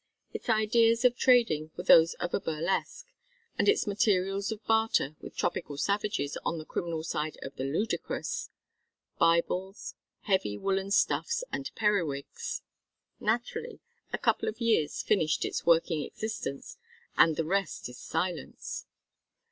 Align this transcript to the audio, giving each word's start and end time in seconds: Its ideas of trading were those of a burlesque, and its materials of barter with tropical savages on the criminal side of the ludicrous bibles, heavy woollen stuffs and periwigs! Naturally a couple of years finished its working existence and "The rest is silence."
Its 0.33 0.49
ideas 0.49 1.05
of 1.05 1.15
trading 1.15 1.69
were 1.77 1.83
those 1.83 2.15
of 2.15 2.33
a 2.33 2.39
burlesque, 2.39 3.05
and 3.59 3.69
its 3.69 3.85
materials 3.85 4.51
of 4.51 4.65
barter 4.65 5.15
with 5.21 5.35
tropical 5.37 5.77
savages 5.77 6.39
on 6.43 6.57
the 6.57 6.65
criminal 6.65 7.03
side 7.03 7.37
of 7.43 7.55
the 7.55 7.63
ludicrous 7.63 8.49
bibles, 9.19 9.93
heavy 10.21 10.57
woollen 10.57 10.89
stuffs 10.89 11.43
and 11.53 11.69
periwigs! 11.75 12.63
Naturally 13.19 13.79
a 14.11 14.17
couple 14.17 14.49
of 14.49 14.59
years 14.59 15.03
finished 15.03 15.45
its 15.45 15.67
working 15.67 16.03
existence 16.03 16.79
and 17.15 17.35
"The 17.35 17.45
rest 17.45 17.87
is 17.87 17.99
silence." 17.99 18.87